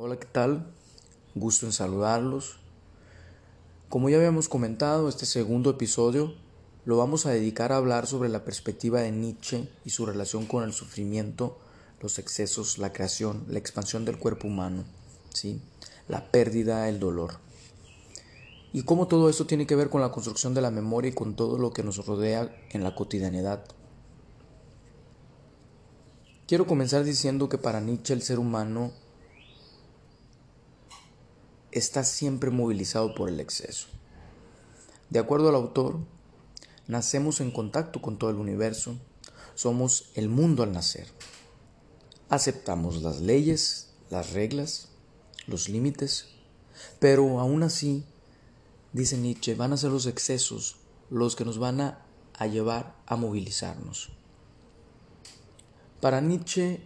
[0.00, 0.64] Hola, ¿qué tal?
[1.34, 2.60] Gusto en saludarlos.
[3.88, 6.34] Como ya habíamos comentado, este segundo episodio
[6.84, 10.62] lo vamos a dedicar a hablar sobre la perspectiva de Nietzsche y su relación con
[10.62, 11.58] el sufrimiento,
[12.00, 14.84] los excesos, la creación, la expansión del cuerpo humano,
[15.34, 15.60] ¿sí?
[16.06, 17.40] la pérdida, el dolor.
[18.72, 21.34] Y cómo todo esto tiene que ver con la construcción de la memoria y con
[21.34, 23.64] todo lo que nos rodea en la cotidianidad.
[26.46, 28.92] Quiero comenzar diciendo que para Nietzsche el ser humano
[31.72, 33.88] está siempre movilizado por el exceso.
[35.10, 35.98] De acuerdo al autor,
[36.86, 38.96] nacemos en contacto con todo el universo,
[39.54, 41.06] somos el mundo al nacer.
[42.28, 44.88] Aceptamos las leyes, las reglas,
[45.46, 46.26] los límites,
[46.98, 48.04] pero aún así,
[48.92, 50.76] dice Nietzsche, van a ser los excesos
[51.10, 54.10] los que nos van a, a llevar a movilizarnos.
[56.00, 56.80] Para Nietzsche,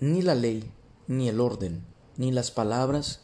[0.00, 0.70] ni la ley,
[1.06, 1.84] ni el orden,
[2.16, 3.20] ni las palabras,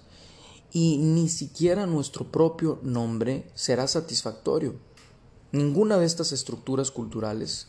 [0.74, 4.74] y ni siquiera nuestro propio nombre será satisfactorio.
[5.52, 7.68] Ninguna de estas estructuras culturales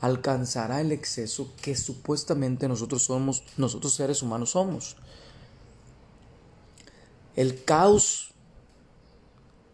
[0.00, 4.96] alcanzará el exceso que supuestamente nosotros somos, nosotros seres humanos somos.
[7.34, 8.34] El caos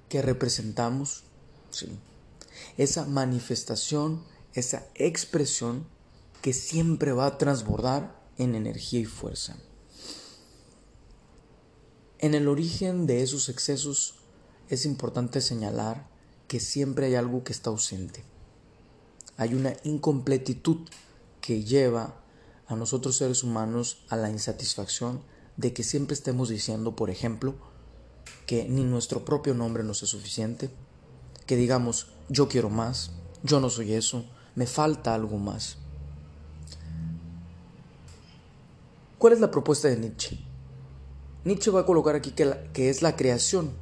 [0.09, 1.25] que representamos,
[2.77, 4.23] esa manifestación,
[4.55, 5.87] esa expresión
[6.41, 9.57] que siempre va a transbordar en energía y fuerza.
[12.23, 14.15] En el origen de esos excesos
[14.69, 16.09] es importante señalar
[16.47, 18.23] que siempre hay algo que está ausente.
[19.37, 20.89] Hay una incompletitud
[21.41, 22.23] que lleva
[22.69, 25.21] a nosotros seres humanos a la insatisfacción
[25.57, 27.57] de que siempre estemos diciendo, por ejemplo,
[28.47, 30.71] que ni nuestro propio nombre nos es suficiente,
[31.45, 33.11] que digamos, yo quiero más,
[33.43, 35.77] yo no soy eso, me falta algo más.
[39.19, 40.52] ¿Cuál es la propuesta de Nietzsche?
[41.45, 43.73] Nietzsche va a colocar aquí que, es la creación,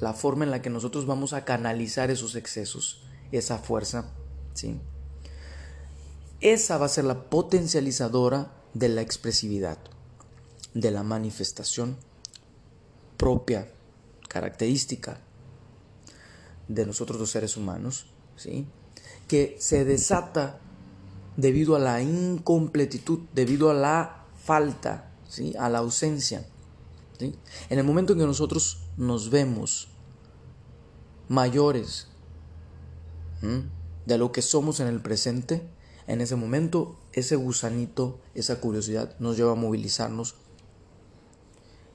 [0.00, 4.12] la forma en la que nosotros vamos a canalizar esos excesos, esa fuerza,
[4.54, 4.78] ¿sí?
[6.40, 9.78] Esa va a ser la potencializadora de la expresividad,
[10.74, 11.96] de la manifestación
[13.16, 13.72] propia,
[14.28, 15.20] característica
[16.68, 18.66] de nosotros los seres humanos, ¿sí?
[19.28, 20.60] que se desata
[21.36, 25.54] debido a la incompletitud, debido a la falta, ¿sí?
[25.58, 26.46] a la ausencia.
[27.20, 29.88] En el momento en que nosotros nos vemos
[31.28, 32.08] mayores
[34.06, 35.68] de lo que somos en el presente,
[36.06, 40.36] en ese momento ese gusanito, esa curiosidad nos lleva a movilizarnos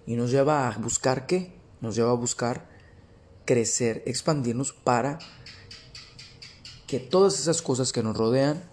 [0.06, 1.54] y nos lleva a buscar qué?
[1.80, 2.70] Nos lleva a buscar
[3.46, 5.20] crecer, expandirnos para
[6.88, 8.64] que todas esas cosas que nos rodean,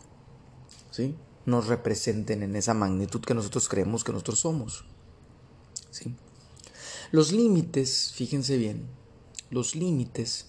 [0.91, 1.17] ¿sí?
[1.47, 4.85] nos representen en esa magnitud que nosotros creemos que nosotros somos.
[7.11, 8.87] Los límites, fíjense bien,
[9.51, 10.47] los límites,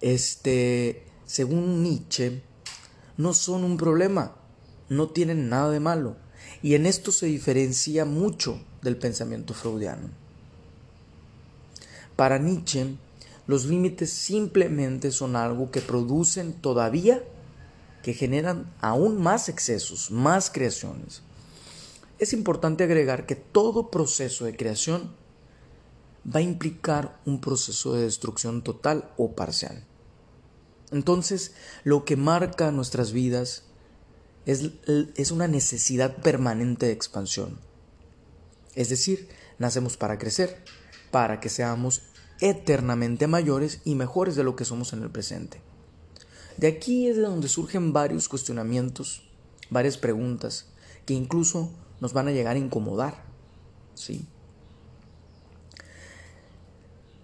[0.00, 2.42] este, según Nietzsche,
[3.18, 4.36] no son un problema,
[4.88, 6.16] no tienen nada de malo.
[6.62, 10.08] Y en esto se diferencia mucho del pensamiento freudiano.
[12.16, 12.96] Para Nietzsche,
[13.46, 17.22] los límites simplemente son algo que producen todavía
[18.02, 21.22] que generan aún más excesos, más creaciones.
[22.24, 25.14] Es importante agregar que todo proceso de creación
[26.26, 29.84] va a implicar un proceso de destrucción total o parcial.
[30.90, 31.52] Entonces,
[31.82, 33.64] lo que marca nuestras vidas
[34.46, 34.70] es,
[35.16, 37.58] es, una necesidad permanente de expansión.
[38.74, 40.64] Es decir, nacemos para crecer,
[41.10, 42.04] para que seamos
[42.40, 45.60] eternamente mayores y mejores de lo que somos en el presente.
[46.56, 49.28] De aquí es de donde surgen varios cuestionamientos,
[49.68, 50.68] varias preguntas,
[51.04, 53.24] que incluso nos van a llegar a incomodar.
[53.94, 54.26] ¿sí?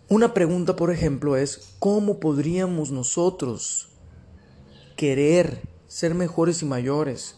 [0.08, 3.90] Una pregunta, por ejemplo, es ¿cómo podríamos nosotros
[4.96, 7.36] querer ser mejores y mayores?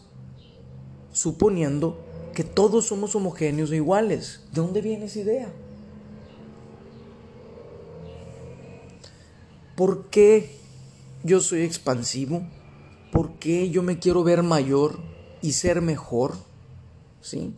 [1.11, 4.41] Suponiendo que todos somos homogéneos e iguales.
[4.51, 5.53] ¿De dónde viene esa idea?
[9.75, 10.57] ¿Por qué
[11.23, 12.41] yo soy expansivo?
[13.11, 14.99] ¿Por qué yo me quiero ver mayor
[15.43, 16.33] y ser mejor?
[17.23, 17.55] ¿Sí?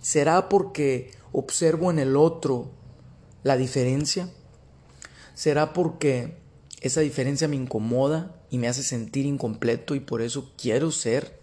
[0.00, 2.70] ¿Será porque observo en el otro
[3.42, 4.30] la diferencia?
[5.34, 6.36] ¿Será porque
[6.82, 11.40] esa diferencia me incomoda y me hace sentir incompleto y por eso quiero ser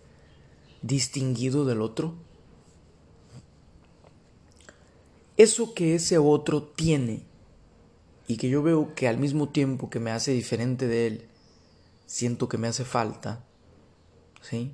[0.84, 2.14] distinguido del otro?
[5.36, 7.24] Eso que ese otro tiene
[8.28, 11.28] y que yo veo que al mismo tiempo que me hace diferente de él,
[12.06, 13.44] siento que me hace falta,
[14.42, 14.72] ¿sí?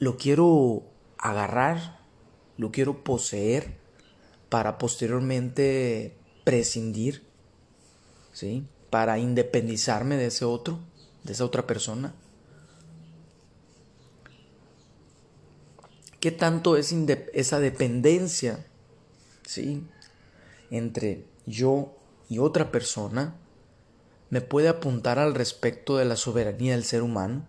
[0.00, 0.82] Lo quiero
[1.18, 2.00] agarrar,
[2.56, 3.78] lo quiero poseer
[4.48, 7.22] para posteriormente prescindir,
[8.32, 8.66] ¿sí?
[8.88, 10.80] Para independizarme de ese otro,
[11.22, 12.14] de esa otra persona.
[16.18, 16.92] ¿Qué tanto es
[17.34, 18.66] esa dependencia,
[19.46, 19.86] ¿sí?
[20.70, 21.94] Entre yo
[22.28, 23.36] y otra persona
[24.30, 27.46] me puede apuntar al respecto de la soberanía del ser humano?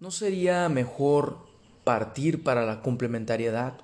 [0.00, 1.36] ¿No sería mejor
[1.84, 3.74] partir para la complementariedad,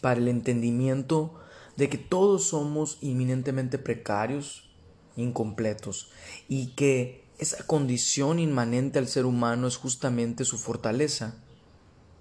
[0.00, 1.34] para el entendimiento
[1.76, 4.70] de que todos somos inminentemente precarios,
[5.16, 6.12] incompletos,
[6.48, 11.34] y que esa condición inmanente al ser humano es justamente su fortaleza,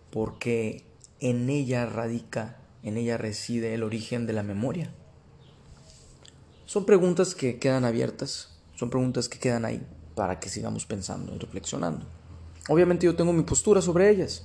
[0.10, 0.84] porque
[1.20, 4.92] en ella radica, en ella reside el origen de la memoria.
[6.66, 9.86] Son preguntas que quedan abiertas, son preguntas que quedan ahí
[10.16, 12.15] para que sigamos pensando y reflexionando.
[12.68, 14.44] Obviamente yo tengo mi postura sobre ellas,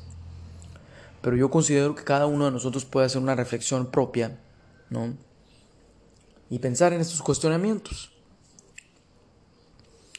[1.23, 4.39] pero yo considero que cada uno de nosotros puede hacer una reflexión propia,
[4.91, 5.15] ¿no?
[6.51, 8.13] Y pensar en estos cuestionamientos.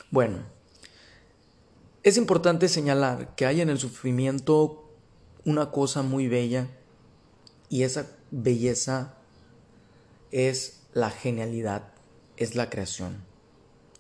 [0.10, 0.40] Bueno,
[2.04, 4.84] es importante señalar que hay en el sufrimiento
[5.46, 6.68] una cosa muy bella
[7.70, 9.16] y esa belleza
[10.32, 11.94] es la genialidad,
[12.38, 13.24] es la creación.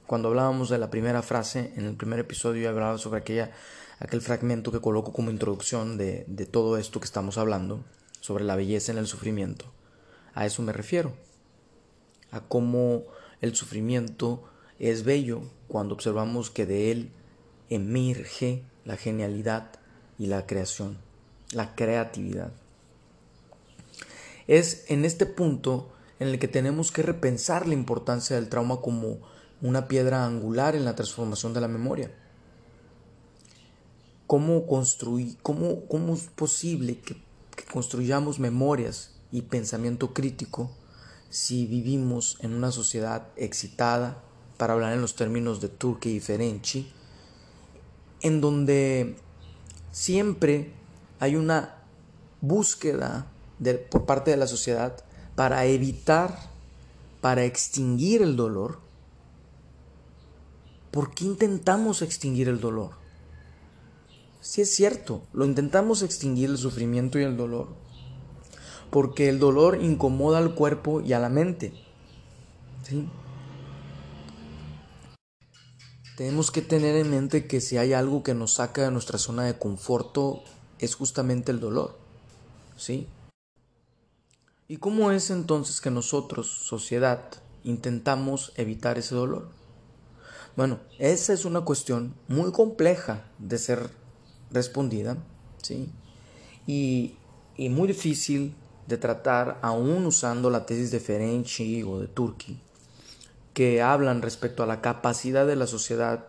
[0.07, 3.51] Cuando hablábamos de la primera frase, en el primer episodio hablaba sobre aquella,
[4.01, 7.83] aquel fragmento que coloco como introducción de, de todo esto que estamos hablando,
[8.19, 9.65] sobre la belleza en el sufrimiento.
[10.33, 11.13] A eso me refiero,
[12.31, 13.03] a cómo
[13.41, 14.43] el sufrimiento
[14.79, 17.11] es bello cuando observamos que de él
[17.69, 19.71] emerge la genialidad
[20.17, 20.97] y la creación,
[21.51, 22.51] la creatividad.
[24.47, 29.19] Es en este punto en el que tenemos que repensar la importancia del trauma como
[29.61, 32.11] una piedra angular en la transformación de la memoria.
[34.31, 37.21] ¿Cómo, construir, cómo, cómo es posible que,
[37.69, 40.71] construyamos memorias y pensamiento crítico
[41.29, 44.23] si vivimos en una sociedad excitada,
[44.55, 46.89] para hablar en los términos de Turque y Ferenczi,
[48.21, 49.17] en donde
[49.91, 50.71] siempre
[51.19, 51.83] hay una
[52.39, 53.27] búsqueda
[53.89, 55.03] por parte de la sociedad
[55.35, 56.39] para evitar,
[57.19, 58.79] para extinguir el dolor,
[60.89, 63.00] ¿por qué intentamos extinguir el dolor?
[64.41, 67.67] Si es cierto, lo intentamos extinguir el sufrimiento y el dolor,
[68.89, 71.73] porque el dolor incomoda al cuerpo y a la mente.
[72.81, 73.07] ¿sí?
[76.17, 79.43] Tenemos que tener en mente que si hay algo que nos saca de nuestra zona
[79.43, 80.43] de conforto
[80.79, 81.95] es justamente el dolor.
[82.77, 83.07] ¿Sí?
[84.67, 87.25] ¿Y cómo es entonces que nosotros, sociedad,
[87.63, 89.49] intentamos evitar ese dolor?
[90.55, 94.00] Bueno, esa es una cuestión muy compleja de ser
[94.51, 95.17] respondida,
[95.61, 95.89] ¿sí?
[96.67, 97.15] Y,
[97.57, 98.55] y muy difícil
[98.87, 102.59] de tratar aún usando la tesis de Ferenczi o de Turki,
[103.53, 106.25] que hablan respecto a la capacidad de la sociedad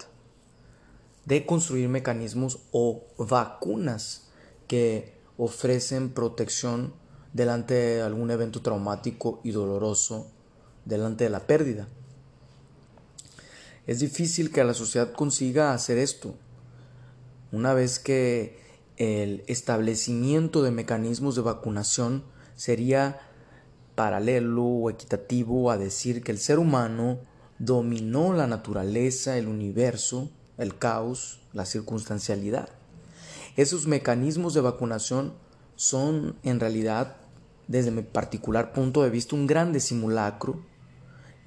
[1.25, 4.29] de construir mecanismos o vacunas
[4.67, 6.93] que ofrecen protección
[7.33, 10.31] delante de algún evento traumático y doloroso,
[10.85, 11.89] delante de la pérdida.
[13.87, 16.35] Es difícil que la sociedad consiga hacer esto,
[17.53, 18.59] una vez que
[18.97, 22.25] el establecimiento de mecanismos de vacunación
[22.57, 23.21] sería
[23.95, 27.19] paralelo o equitativo a decir que el ser humano
[27.59, 32.69] dominó la naturaleza, el universo, el caos, la circunstancialidad.
[33.57, 35.35] Esos mecanismos de vacunación
[35.77, 37.17] son en realidad,
[37.69, 40.65] desde mi particular punto de vista, un grande simulacro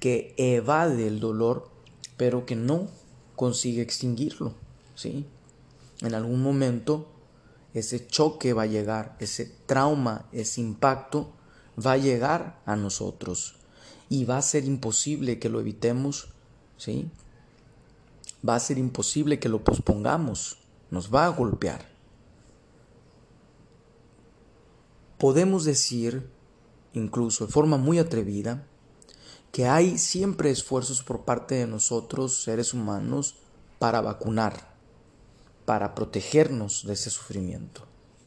[0.00, 1.70] que evade el dolor
[2.16, 2.88] pero que no
[3.34, 4.54] consigue extinguirlo,
[4.94, 5.26] ¿sí?
[6.06, 7.06] En algún momento
[7.74, 11.32] ese choque va a llegar, ese trauma, ese impacto
[11.84, 13.56] va a llegar a nosotros
[14.08, 16.28] y va a ser imposible que lo evitemos,
[16.76, 17.10] ¿sí?
[18.48, 20.58] Va a ser imposible que lo pospongamos,
[20.90, 21.86] nos va a golpear.
[25.18, 26.30] Podemos decir,
[26.92, 28.66] incluso de forma muy atrevida,
[29.50, 33.36] que hay siempre esfuerzos por parte de nosotros, seres humanos,
[33.78, 34.75] para vacunar,
[35.66, 37.82] para protegernos de ese sufrimiento.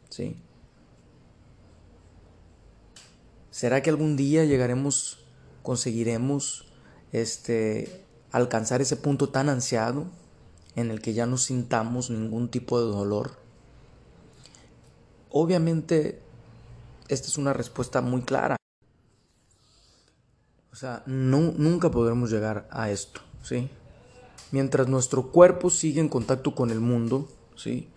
[0.09, 0.37] ¿sí?
[3.49, 5.25] ¿Será que algún día llegaremos,
[5.63, 6.71] conseguiremos
[7.11, 10.05] este, alcanzar ese punto tan ansiado
[10.75, 13.31] en el que ya no sintamos ningún tipo de dolor?
[15.31, 16.21] Obviamente,
[17.07, 18.55] esta es una respuesta muy clara.
[20.71, 23.69] O sea, nunca podremos llegar a esto, ¿sí?
[24.51, 27.87] Mientras nuestro cuerpo sigue en contacto con el mundo, ¿sí?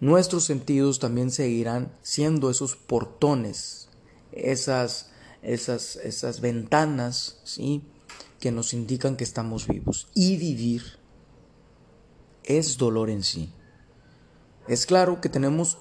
[0.00, 3.88] nuestros sentidos también seguirán siendo esos portones,
[4.32, 5.10] esas,
[5.42, 7.82] esas, esas ventanas ¿sí?
[8.40, 10.08] que nos indican que estamos vivos.
[10.14, 10.82] Y vivir
[12.44, 13.52] es dolor en sí.
[14.68, 15.78] Es claro que tenemos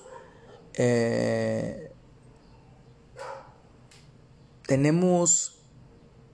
[0.75, 1.91] eh,
[4.65, 5.52] tenemos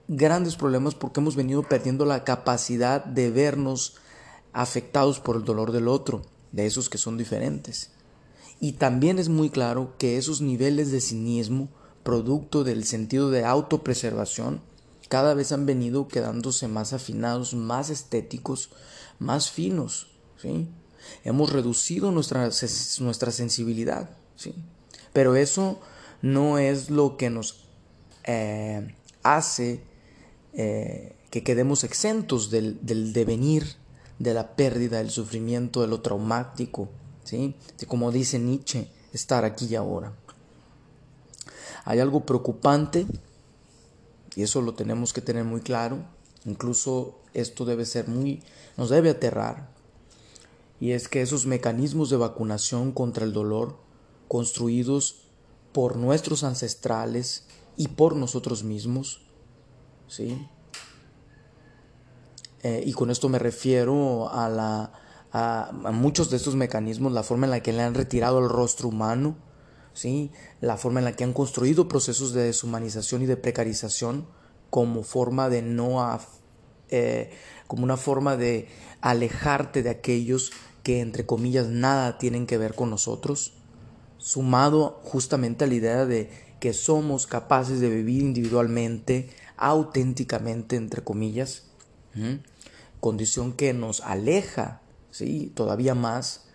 [0.09, 3.95] grandes problemas porque hemos venido perdiendo la capacidad de vernos
[4.51, 7.91] afectados por el dolor del otro, de esos que son diferentes.
[8.59, 11.69] Y también es muy claro que esos niveles de cinismo,
[12.03, 14.61] producto del sentido de autopreservación,
[15.09, 18.71] cada vez han venido quedándose más afinados, más estéticos,
[19.19, 20.07] más finos.
[20.37, 20.67] ¿sí?
[21.23, 22.49] Hemos reducido nuestra,
[22.99, 24.09] nuestra sensibilidad.
[24.35, 24.55] ¿sí?
[25.13, 25.79] Pero eso
[26.23, 27.65] no es lo que nos
[28.23, 29.83] eh, hace
[30.53, 32.79] eh, que quedemos exentos del,
[33.13, 33.75] devenir,
[34.17, 36.89] de la pérdida, del sufrimiento, de lo traumático,
[37.23, 37.55] ¿sí?
[37.87, 40.13] como dice Nietzsche, estar aquí y ahora.
[41.85, 43.05] Hay algo preocupante,
[44.35, 45.99] y eso lo tenemos que tener muy claro,
[46.45, 48.41] incluso esto debe ser muy,
[48.75, 49.69] nos debe aterrar,
[50.79, 53.77] y es que esos mecanismos de vacunación contra el dolor,
[54.27, 55.21] construidos
[55.73, 57.45] por nuestros ancestrales
[57.77, 59.21] y por nosotros mismos,
[60.09, 60.47] ¿sí?
[62.63, 64.91] Eh, y con esto me refiero a, la,
[65.31, 68.89] a, muchos de estos mecanismos, la forma en la que le han retirado el rostro
[68.89, 69.37] humano,
[69.93, 70.31] ¿sí?
[70.59, 74.27] la forma en la que han construido procesos de deshumanización y de precarización
[74.69, 76.19] como forma de no,
[76.89, 77.31] eh,
[77.67, 78.67] como una forma de
[79.01, 80.51] alejarte de aquellos
[80.83, 83.53] que entre comillas nada tienen que ver con nosotros,
[84.17, 91.63] sumado justamente a la idea de que somos capaces de vivir individualmente, auténticamente, entre comillas,
[93.01, 95.51] condición que nos aleja ¿sí?
[95.53, 96.45] todavía más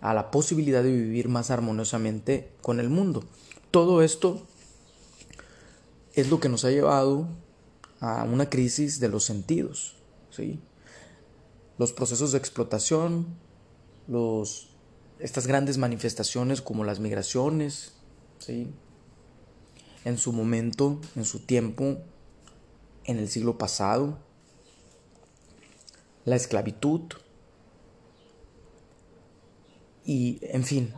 [0.00, 3.24] a la posibilidad de vivir más armoniosamente con el mundo.
[3.72, 4.46] Todo esto
[6.14, 7.28] es lo que nos ha llevado
[8.00, 9.96] a una crisis de los sentidos.
[10.30, 10.60] ¿sí?
[11.78, 13.26] Los procesos de explotación,
[14.06, 14.68] los,
[15.18, 17.94] estas grandes manifestaciones como las migraciones,
[18.38, 18.72] ¿sí?
[20.04, 21.98] en su momento, en su tiempo,
[23.04, 24.18] en el siglo pasado,
[26.24, 27.02] la esclavitud
[30.04, 30.94] y, en fin,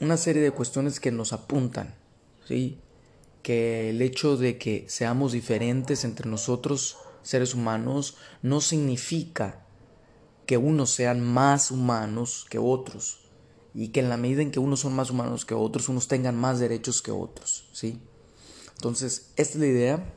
[0.00, 1.94] una serie de cuestiones que nos apuntan,
[2.46, 2.78] ¿sí?
[3.42, 9.66] que el hecho de que seamos diferentes entre nosotros, seres humanos, no significa
[10.46, 13.20] que unos sean más humanos que otros
[13.72, 16.36] y que en la medida en que unos son más humanos que otros, unos tengan
[16.36, 18.00] más derechos que otros, ¿sí?
[18.74, 20.14] Entonces, esta es la idea.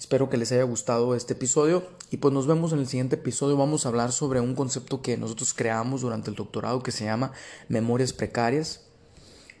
[0.00, 3.58] Espero que les haya gustado este episodio y pues nos vemos en el siguiente episodio.
[3.58, 7.32] Vamos a hablar sobre un concepto que nosotros creamos durante el doctorado que se llama
[7.68, 8.80] memorias precarias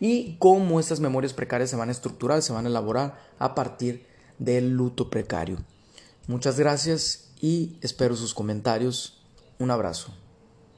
[0.00, 4.06] y cómo estas memorias precarias se van a estructurar, se van a elaborar a partir
[4.38, 5.58] del luto precario.
[6.26, 9.22] Muchas gracias y espero sus comentarios
[9.58, 10.10] un abrazo.